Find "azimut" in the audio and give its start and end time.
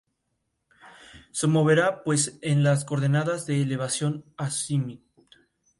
4.37-5.03